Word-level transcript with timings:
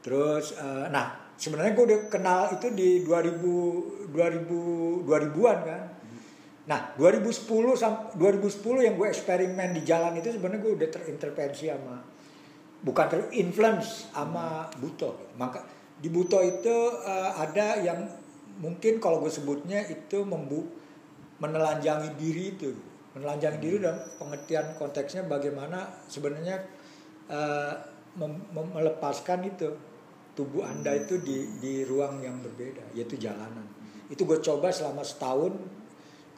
terus 0.00 0.56
uh, 0.56 0.88
nah 0.88 1.30
sebenarnya 1.40 1.72
gue 1.72 1.84
udah 1.88 2.00
kenal 2.12 2.40
itu 2.52 2.68
di 2.76 3.00
2000 3.08 4.12
2000 4.12 5.08
2000-an 5.08 5.58
kan. 5.64 5.82
Nah 6.68 6.80
2010 7.00 7.80
sampai 7.80 8.12
2010 8.20 8.86
yang 8.86 8.94
gue 9.00 9.08
eksperimen 9.08 9.72
di 9.72 9.82
jalan 9.82 10.20
itu 10.20 10.36
sebenarnya 10.36 10.60
gue 10.60 10.72
udah 10.76 10.88
terintervensi 10.92 11.72
sama 11.72 11.96
bukan 12.84 13.06
terinfluence 13.08 14.12
sama 14.12 14.68
Buto. 14.76 15.32
Maka 15.40 15.64
di 15.96 16.12
Buto 16.12 16.44
itu 16.44 16.76
uh, 17.00 17.32
ada 17.40 17.80
yang 17.80 18.04
mungkin 18.60 19.00
kalau 19.00 19.24
gue 19.24 19.32
sebutnya 19.32 19.80
itu 19.88 20.20
membu 20.28 20.68
menelanjangi 21.40 22.20
diri 22.20 22.44
itu. 22.52 22.76
Menelanjangi 23.16 23.58
diri 23.64 23.76
dan 23.80 23.96
pengertian 24.20 24.76
konteksnya 24.76 25.24
bagaimana 25.24 26.04
sebenarnya 26.06 26.68
uh, 27.32 27.74
melepaskan 28.76 29.48
itu 29.48 29.72
tubuh 30.34 30.62
anda 30.66 30.94
itu 30.94 31.18
di 31.20 31.58
di 31.58 31.82
ruang 31.84 32.22
yang 32.22 32.38
berbeda 32.40 32.94
yaitu 32.94 33.18
jalanan. 33.18 33.66
Itu 34.10 34.26
gue 34.26 34.42
coba 34.42 34.74
selama 34.74 35.06
setahun. 35.06 35.54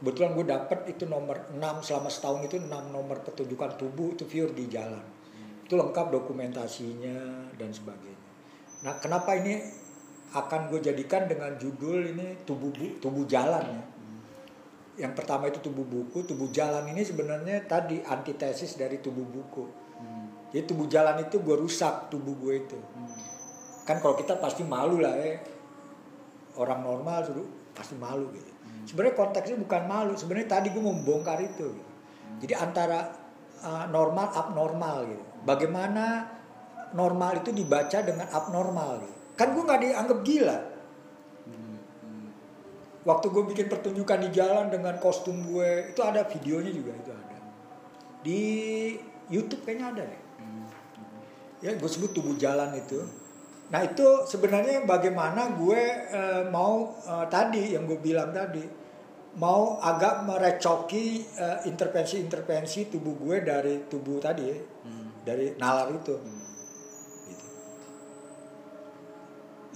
Kebetulan 0.02 0.34
gue 0.34 0.46
dapet 0.50 0.80
itu 0.90 1.06
nomor 1.06 1.46
6 1.54 1.86
selama 1.86 2.10
setahun 2.10 2.42
itu 2.50 2.58
6 2.58 2.68
nomor 2.68 3.22
pertunjukan 3.22 3.78
tubuh 3.78 4.18
itu 4.18 4.26
pure 4.26 4.52
di 4.52 4.66
jalan. 4.66 5.04
Itu 5.62 5.78
lengkap 5.78 6.10
dokumentasinya 6.10 7.48
dan 7.54 7.70
sebagainya. 7.70 8.20
Nah 8.82 8.98
kenapa 8.98 9.38
ini 9.38 9.62
akan 10.34 10.72
gue 10.74 10.80
jadikan 10.82 11.30
dengan 11.30 11.54
judul 11.54 12.02
ini 12.02 12.42
tubuh 12.42 12.74
tubuh 12.98 13.24
jalan 13.30 13.62
ya? 13.62 13.84
Yang 15.06 15.12
pertama 15.16 15.48
itu 15.48 15.56
tubuh 15.64 15.88
buku, 15.88 16.20
tubuh 16.28 16.52
jalan 16.52 16.84
ini 16.92 17.00
sebenarnya 17.00 17.64
tadi 17.64 18.04
antitesis 18.04 18.76
dari 18.76 19.00
tubuh 19.00 19.24
buku. 19.24 19.64
Hmm. 19.96 20.52
Jadi 20.52 20.68
tubuh 20.68 20.84
jalan 20.84 21.24
itu 21.24 21.40
gue 21.40 21.56
rusak 21.56 22.12
tubuh 22.12 22.36
gue 22.36 22.60
itu. 22.60 22.76
Hmm. 22.76 23.31
Kan 23.82 23.98
kalau 24.00 24.14
kita 24.14 24.38
pasti 24.38 24.62
malu 24.62 25.02
lah 25.02 25.14
ya. 25.16 25.38
Orang 26.58 26.84
normal 26.84 27.24
suruh 27.24 27.48
pasti 27.72 27.96
malu 27.96 28.28
gitu. 28.36 28.50
Hmm. 28.50 28.84
Sebenarnya 28.84 29.14
konteksnya 29.16 29.56
bukan 29.56 29.82
malu, 29.88 30.12
sebenarnya 30.12 30.48
tadi 30.60 30.68
gue 30.70 30.82
mau 30.82 30.92
membongkar 30.92 31.40
itu. 31.40 31.72
Gitu. 31.72 31.90
Hmm. 31.90 32.38
Jadi 32.44 32.54
antara 32.56 32.98
uh, 33.64 33.84
normal 33.88 34.26
abnormal 34.32 34.96
gitu. 35.08 35.24
Bagaimana 35.42 36.28
normal 36.92 37.40
itu 37.40 37.50
dibaca 37.50 37.98
dengan 38.04 38.28
abnormal 38.28 39.00
gitu. 39.02 39.16
Kan 39.34 39.56
gue 39.56 39.62
nggak 39.64 39.80
dianggap 39.80 40.18
gila 40.22 40.58
waktu 43.02 43.26
gue 43.34 43.42
bikin 43.54 43.66
pertunjukan 43.66 44.18
di 44.22 44.28
jalan 44.30 44.70
dengan 44.70 44.94
kostum 45.02 45.42
gue 45.42 45.90
itu 45.90 46.00
ada 46.02 46.22
videonya 46.22 46.70
juga 46.70 46.92
itu 46.94 47.10
ada 47.10 47.38
di 48.22 48.42
YouTube 49.26 49.66
kayaknya 49.66 49.86
ada 49.90 50.02
deh 50.06 50.22
ya 51.62 51.70
gue 51.74 51.90
sebut 51.90 52.14
tubuh 52.14 52.38
jalan 52.38 52.74
itu 52.78 53.02
nah 53.72 53.80
itu 53.80 54.28
sebenarnya 54.28 54.84
bagaimana 54.84 55.56
gue 55.56 55.82
uh, 56.12 56.44
mau 56.52 56.92
uh, 57.08 57.24
tadi 57.32 57.72
yang 57.72 57.88
gue 57.88 57.96
bilang 57.96 58.28
tadi 58.28 58.60
mau 59.40 59.80
agak 59.80 60.28
merecoki 60.28 61.24
uh, 61.40 61.64
intervensi-intervensi 61.64 62.92
tubuh 62.92 63.16
gue 63.16 63.36
dari 63.40 63.88
tubuh 63.88 64.20
tadi 64.20 64.44
ya, 64.44 64.58
hmm. 64.60 65.24
dari 65.24 65.56
nalar 65.56 65.88
itu 65.88 66.12
hmm. 66.12 66.44
gitu. 67.32 67.46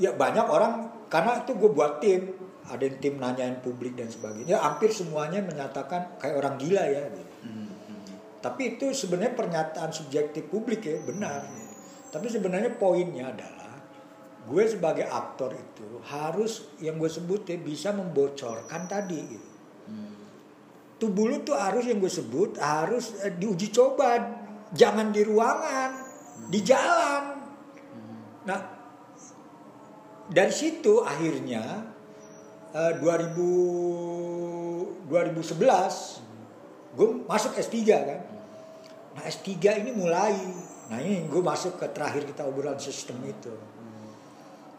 ya 0.04 0.12
banyak 0.12 0.44
orang 0.44 0.92
karena 1.08 1.40
itu 1.40 1.56
gue 1.56 1.70
buat 1.72 1.96
tim 1.96 2.36
ada 2.68 2.84
yang 2.84 2.98
tim 3.00 3.16
nanyain 3.16 3.64
publik 3.64 3.96
dan 3.96 4.12
sebagainya 4.12 4.60
hampir 4.60 4.92
semuanya 4.92 5.40
menyatakan 5.40 6.20
kayak 6.20 6.36
orang 6.36 6.60
gila 6.60 6.84
ya 6.84 7.08
gitu. 7.08 7.34
hmm, 7.48 7.68
hmm. 7.72 7.98
tapi 8.44 8.76
itu 8.76 8.92
sebenarnya 8.92 9.32
pernyataan 9.32 9.88
subjektif 9.88 10.52
publik 10.52 10.84
ya 10.84 11.00
benar 11.00 11.48
hmm. 11.48 12.12
tapi 12.12 12.28
sebenarnya 12.28 12.76
poinnya 12.76 13.32
adalah 13.32 13.55
gue 14.46 14.62
sebagai 14.70 15.10
aktor 15.10 15.50
itu 15.50 15.98
harus 16.06 16.70
yang 16.78 17.02
gue 17.02 17.10
sebut 17.10 17.42
ya 17.50 17.58
bisa 17.58 17.90
membocorkan 17.90 18.86
tadi 18.86 19.18
gitu. 19.26 19.50
Hmm. 19.86 20.18
tubuh 20.98 21.30
lu 21.30 21.46
tuh 21.46 21.54
harus 21.54 21.86
yang 21.86 22.02
gue 22.02 22.10
sebut 22.10 22.58
harus 22.58 23.14
eh, 23.26 23.34
diuji 23.34 23.74
coba. 23.74 24.18
Jangan 24.74 25.14
di 25.14 25.22
ruangan 25.22 25.90
hmm. 25.94 26.50
di 26.50 26.58
jalan. 26.62 27.22
Hmm. 27.90 28.22
nah 28.46 28.60
dari 30.30 30.54
situ 30.54 31.02
akhirnya 31.02 31.86
2000 32.74 35.06
2011 35.06 36.98
gue 36.98 37.08
masuk 37.26 37.54
S3 37.58 37.74
kan. 37.86 38.20
Nah 39.14 39.22
S3 39.26 39.50
ini 39.82 39.90
mulai. 39.94 40.34
Nah 40.86 41.02
ini 41.02 41.26
gue 41.26 41.42
masuk 41.42 41.78
ke 41.78 41.86
terakhir 41.90 42.22
kita 42.26 42.46
obrolan 42.46 42.78
sistem 42.78 43.18
itu 43.26 43.75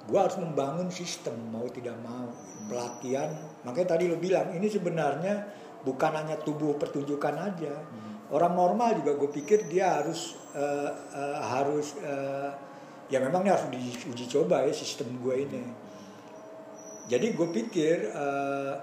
gue 0.07 0.19
harus 0.19 0.39
membangun 0.39 0.87
sistem 0.87 1.35
mau 1.51 1.67
tidak 1.67 1.99
mau. 1.99 2.31
Pelatihan. 2.67 3.31
Makanya 3.67 3.95
tadi 3.95 4.07
lo 4.07 4.15
bilang 4.19 4.51
ini 4.55 4.67
sebenarnya 4.71 5.43
bukan 5.83 6.11
hanya 6.15 6.39
tubuh 6.39 6.79
pertunjukan 6.79 7.35
aja. 7.35 7.75
Orang 8.27 8.59
normal 8.59 8.99
juga 8.99 9.15
gue 9.15 9.29
pikir 9.39 9.71
dia 9.71 10.03
harus 10.03 10.35
uh, 10.51 10.91
uh, 11.15 11.39
harus 11.47 11.95
uh, 12.03 12.51
ya 13.07 13.23
memangnya 13.23 13.55
harus 13.55 13.71
diuji 13.71 14.27
coba 14.27 14.67
ya 14.67 14.73
sistem 14.75 15.15
gue 15.23 15.47
ini. 15.47 15.63
Jadi 17.07 17.31
gue 17.31 17.47
pikir 17.55 18.11
uh, 18.11 18.75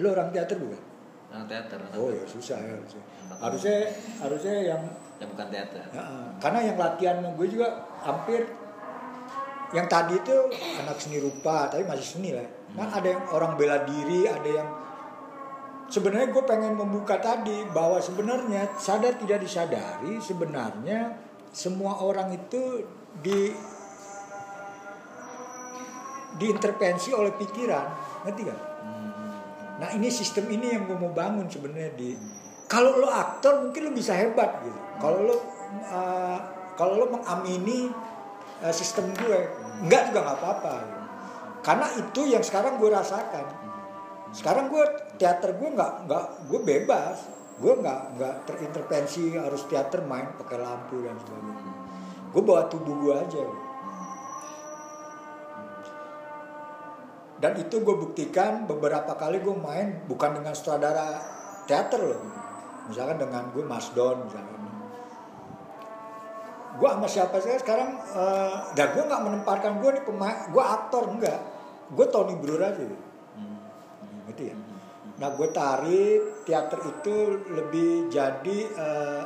lo 0.00 0.08
orang 0.16 0.32
teater 0.32 0.56
bukan? 0.56 0.80
Orang 1.28 1.44
teater 1.48 1.76
orang 1.76 1.92
oh 2.00 2.08
ya 2.08 2.24
susah 2.24 2.56
ya 2.60 2.72
harusnya. 2.80 3.04
Harusnya 3.36 3.76
harusnya 4.24 4.54
yang 4.72 4.82
yang 5.20 5.28
bukan 5.36 5.48
teater. 5.52 5.84
Ya, 5.92 6.02
karena 6.40 6.60
yang 6.64 6.76
latihan 6.80 7.16
gue 7.36 7.46
juga 7.52 7.68
hampir 8.00 8.48
yang 9.72 9.88
tadi 9.88 10.20
itu 10.20 10.36
anak 10.80 11.00
seni 11.00 11.18
rupa 11.18 11.68
tapi 11.72 11.84
masih 11.88 12.06
seni 12.06 12.30
lah. 12.36 12.44
Hmm. 12.44 12.76
kan 12.84 12.88
ada 13.00 13.08
yang 13.12 13.22
orang 13.32 13.52
bela 13.56 13.84
diri 13.84 14.28
ada 14.28 14.48
yang 14.48 14.68
sebenarnya 15.88 16.28
gue 16.32 16.44
pengen 16.44 16.72
membuka 16.76 17.20
tadi 17.20 17.64
bahwa 17.72 18.00
sebenarnya 18.00 18.76
sadar 18.76 19.16
tidak 19.16 19.44
disadari 19.44 20.20
sebenarnya 20.20 21.16
semua 21.52 22.00
orang 22.00 22.32
itu 22.32 22.84
di 23.20 23.52
diintervensi 26.32 27.12
oleh 27.12 27.32
pikiran. 27.36 27.86
Ngerti 28.24 28.42
kan 28.44 28.60
nah 29.82 29.90
ini 29.98 30.06
sistem 30.14 30.46
ini 30.46 30.78
yang 30.78 30.86
gue 30.86 30.94
mau 30.94 31.10
bangun 31.10 31.50
sebenarnya 31.50 31.90
di 31.98 32.14
kalau 32.70 33.02
lo 33.02 33.10
aktor 33.10 33.68
mungkin 33.68 33.90
lo 33.90 33.92
bisa 33.92 34.16
hebat 34.16 34.64
gitu. 34.64 34.80
Kalau 34.96 35.28
lo 35.28 35.36
uh, 35.36 36.38
kalau 36.72 37.04
lo 37.04 37.06
mengamini 37.12 37.92
uh, 38.62 38.74
sistem 38.74 39.10
gue. 39.18 39.40
Enggak 39.82 40.10
juga 40.10 40.20
nggak 40.22 40.38
apa-apa. 40.38 40.76
Karena 41.62 41.86
itu 41.98 42.26
yang 42.26 42.42
sekarang 42.42 42.78
gue 42.78 42.90
rasakan. 42.90 43.46
Sekarang 44.32 44.70
gue 44.72 44.84
teater 45.18 45.54
gue 45.58 45.70
nggak 45.74 45.92
nggak 46.06 46.24
gue 46.48 46.60
bebas. 46.62 47.18
Gue 47.58 47.78
nggak 47.78 48.00
nggak 48.18 48.34
terintervensi 48.48 49.38
harus 49.38 49.62
teater 49.68 50.02
main 50.06 50.34
pakai 50.38 50.58
lampu 50.58 51.02
dan 51.02 51.18
sebagainya. 51.20 51.74
Gue 52.32 52.42
bawa 52.42 52.66
tubuh 52.70 52.94
gue 52.96 53.14
aja. 53.14 53.44
Dan 57.42 57.58
itu 57.58 57.82
gue 57.82 57.96
buktikan 57.98 58.70
beberapa 58.70 59.18
kali 59.18 59.42
gue 59.42 59.56
main 59.58 60.06
bukan 60.06 60.38
dengan 60.38 60.54
sutradara 60.54 61.18
teater 61.66 61.98
loh. 61.98 62.22
Misalkan 62.86 63.18
dengan 63.18 63.50
gue 63.50 63.62
Mas 63.66 63.90
Don 63.94 64.26
misalkan 64.26 64.71
gue 66.82 66.90
sama 66.90 67.06
siapa 67.06 67.38
sih 67.38 67.54
sekarang 67.62 67.94
uh, 68.10 68.74
dan 68.74 68.90
gue 68.90 69.06
nggak 69.06 69.22
menempatkan 69.22 69.78
gue 69.78 69.90
nih 69.94 70.02
pemain 70.02 70.50
gue 70.50 70.64
aktor 70.66 71.14
enggak. 71.14 71.38
Gue 71.94 72.10
Tony 72.10 72.34
Brewer 72.34 72.58
aja. 72.58 72.82
Gitu, 72.82 72.98
hmm. 73.38 74.26
gitu 74.34 74.42
ya? 74.50 74.56
Nah 75.22 75.30
gue 75.30 75.48
tarik 75.54 76.42
teater 76.42 76.80
itu 76.82 77.14
lebih 77.54 78.10
jadi 78.10 78.58
uh, 78.74 79.22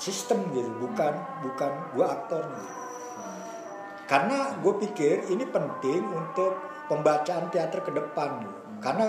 sistem 0.00 0.48
gitu 0.56 0.72
bukan 0.80 1.12
bukan 1.44 1.72
gue 1.92 2.06
aktor 2.08 2.40
gitu. 2.44 2.72
karena 4.06 4.54
gue 4.60 4.74
pikir 4.86 5.28
ini 5.32 5.44
penting 5.48 6.04
untuk 6.12 6.56
pembacaan 6.86 7.50
teater 7.50 7.82
ke 7.82 7.90
depan 7.90 8.44
gitu. 8.44 8.60
karena 8.84 9.06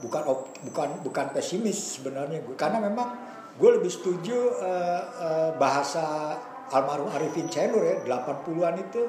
bukan 0.00 0.22
bukan 0.70 0.88
bukan 1.02 1.26
pesimis 1.34 1.98
sebenarnya 1.98 2.40
gue 2.46 2.56
karena 2.56 2.78
memang 2.82 3.10
gue 3.58 3.70
lebih 3.74 3.90
setuju 3.90 4.54
uh, 4.58 5.02
uh, 5.18 5.50
bahasa 5.58 6.38
almarhum 6.72 7.10
Arifin 7.12 7.50
Cenur 7.50 7.84
ya 7.84 8.00
80-an 8.06 8.74
itu 8.80 9.02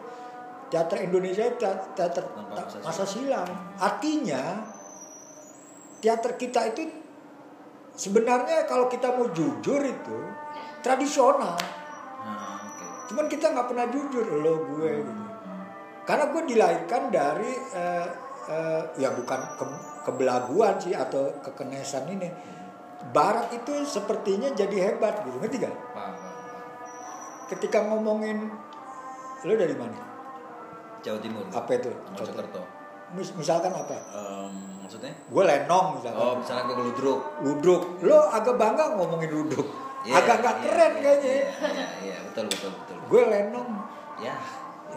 teater 0.67 0.97
Indonesia 1.05 1.45
teater, 1.93 2.25
masa 2.83 3.05
silam 3.05 3.47
artinya 3.79 4.65
teater 6.01 6.35
kita 6.35 6.73
itu 6.73 6.83
sebenarnya 7.95 8.67
kalau 8.67 8.91
kita 8.91 9.15
mau 9.15 9.31
jujur 9.31 9.81
itu 9.81 10.17
tradisional. 10.83 11.57
Nah, 12.21 12.61
cuman 13.09 13.25
kita 13.25 13.55
nggak 13.55 13.67
pernah 13.71 13.87
jujur 13.89 14.25
lo 14.43 14.55
gue 14.75 14.91
gitu. 15.01 15.23
Karena 16.05 16.29
gue 16.29 16.43
dilahirkan 16.45 17.09
dari 17.09 17.51
uh, 17.73 18.07
uh, 18.45 18.81
ya 19.01 19.09
bukan 19.17 19.39
ke, 19.57 19.65
kebelaguan 20.05 20.77
sih 20.77 20.93
atau 20.93 21.33
kekenesan 21.41 22.05
ini. 22.13 22.29
Barat 23.09 23.49
itu 23.53 23.85
sepertinya 23.85 24.53
jadi 24.53 24.93
hebat 24.93 25.25
gitu. 25.25 25.37
Ngerti 25.41 25.65
gak 25.65 25.73
ketika 27.47 27.85
ngomongin 27.85 28.49
Lu 29.45 29.53
dari 29.53 29.77
mana? 29.77 29.93
Jawa 31.05 31.21
Timur. 31.21 31.45
Apa 31.53 31.69
itu? 31.77 31.93
Mojokerto. 32.09 32.61
Mis- 33.13 33.35
misalkan 33.37 33.69
apa? 33.69 33.93
Em, 33.93 34.81
maksudnya? 34.81 35.13
Gue 35.29 35.43
lenong 35.45 36.01
misalkan. 36.01 36.17
Oh, 36.17 36.33
misalnya 36.41 36.65
gue 36.65 36.75
geludruk. 36.81 37.19
Ludruk. 37.45 37.81
Lo 38.01 38.25
agak 38.25 38.57
bangga 38.57 38.97
ngomongin 38.97 39.29
ludruk. 39.29 39.69
Iya, 40.01 40.17
agak 40.17 40.35
nggak 40.41 40.55
iya, 40.57 40.63
keren 40.65 40.91
iya, 40.97 41.01
kayaknya. 41.01 41.29
Iya, 41.29 41.45
iya, 41.69 41.87
iya, 42.01 42.17
betul, 42.25 42.45
betul, 42.49 42.71
betul. 42.73 42.97
Gue 43.05 43.21
lenong. 43.29 43.69
Ya, 44.17 44.35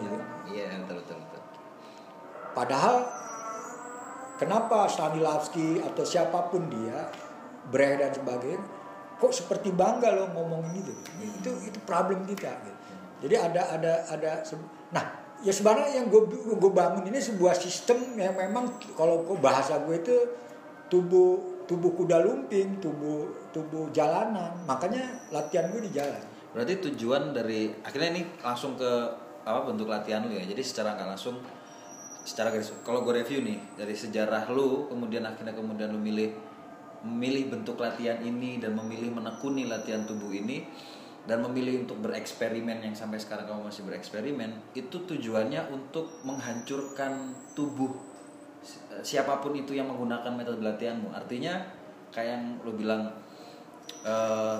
Iya. 0.00 0.10
iya, 0.48 0.64
betul, 0.80 0.96
betul, 1.04 1.16
betul. 1.20 1.42
Padahal 2.56 2.96
kenapa 4.40 4.88
Stanislavski 4.88 5.84
atau 5.84 6.04
siapa 6.08 6.48
pun 6.48 6.72
dia, 6.72 7.12
Brecht 7.68 8.00
dan 8.00 8.12
sebagainya, 8.16 8.64
kok 9.18 9.32
seperti 9.34 9.74
bangga 9.74 10.14
lo 10.14 10.30
ngomongin 10.32 10.80
itu? 10.80 10.92
Itu 11.42 11.50
itu 11.66 11.78
problem 11.82 12.24
kita. 12.24 12.50
gitu. 12.62 12.78
Jadi 13.26 13.34
ada 13.34 13.62
ada 13.74 13.92
ada. 14.14 14.30
Nah, 14.94 15.04
ya 15.42 15.50
sebenarnya 15.50 15.98
yang 15.98 16.06
gue 16.06 16.22
gue 16.54 16.72
bangun 16.72 17.04
ini 17.10 17.18
sebuah 17.18 17.54
sistem 17.58 18.14
yang 18.14 18.38
memang 18.38 18.78
kalau 18.94 19.26
bahasa 19.42 19.82
gue 19.82 19.98
itu 19.98 20.16
tubuh 20.86 21.62
tubuh 21.66 21.92
kuda 21.98 22.24
lumping, 22.24 22.78
tubuh 22.78 23.50
tubuh 23.50 23.90
jalanan. 23.90 24.54
Makanya 24.64 25.28
latihan 25.34 25.68
gue 25.74 25.82
di 25.84 25.92
jalan. 25.92 26.22
Berarti 26.54 26.80
tujuan 26.90 27.34
dari 27.34 27.74
akhirnya 27.84 28.08
ini 28.18 28.22
langsung 28.40 28.78
ke 28.78 28.90
apa 29.44 29.66
bentuk 29.66 29.90
latihan 29.90 30.24
lu 30.24 30.32
ya. 30.32 30.46
Jadi 30.46 30.62
secara 30.64 30.94
nggak 30.96 31.08
langsung 31.12 31.36
secara 32.28 32.52
kalau 32.84 33.00
gue 33.08 33.24
review 33.24 33.40
nih 33.40 33.56
dari 33.72 33.96
sejarah 33.96 34.52
lu 34.52 34.92
kemudian 34.92 35.24
akhirnya 35.24 35.56
kemudian 35.56 35.88
lu 35.88 36.00
milih 36.00 36.36
memilih 37.06 37.54
bentuk 37.54 37.78
latihan 37.78 38.18
ini 38.18 38.58
dan 38.58 38.74
memilih 38.74 39.14
menekuni 39.14 39.70
latihan 39.70 40.02
tubuh 40.02 40.34
ini 40.34 40.66
dan 41.28 41.44
memilih 41.44 41.84
untuk 41.84 42.00
bereksperimen 42.00 42.80
yang 42.80 42.96
sampai 42.96 43.20
sekarang 43.20 43.44
kamu 43.44 43.68
masih 43.68 43.84
bereksperimen 43.84 44.72
itu 44.72 44.96
tujuannya 45.04 45.68
untuk 45.68 46.24
menghancurkan 46.24 47.36
tubuh 47.52 47.92
si- 48.64 48.80
siapa 49.04 49.38
pun 49.44 49.52
itu 49.52 49.76
yang 49.76 49.92
menggunakan 49.92 50.32
metode 50.32 50.64
latihanmu. 50.64 51.12
Artinya 51.12 51.60
kayak 52.10 52.30
yang 52.32 52.44
lu 52.64 52.72
bilang 52.74 53.12
eh, 54.02 54.56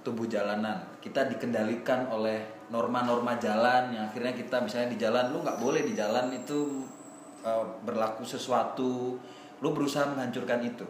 tubuh 0.00 0.24
jalanan. 0.24 0.80
Kita 0.98 1.28
dikendalikan 1.28 2.08
oleh 2.08 2.66
norma-norma 2.72 3.36
jalan 3.36 3.92
yang 3.92 4.08
akhirnya 4.08 4.32
kita 4.32 4.64
misalnya 4.64 4.88
di 4.96 4.98
jalan 5.00 5.28
lu 5.28 5.44
nggak 5.44 5.60
boleh 5.60 5.84
di 5.84 5.92
jalan 5.92 6.32
itu 6.32 6.88
eh, 7.44 7.64
berlaku 7.84 8.24
sesuatu. 8.24 9.20
Lu 9.60 9.68
berusaha 9.76 10.08
menghancurkan 10.08 10.64
itu 10.64 10.88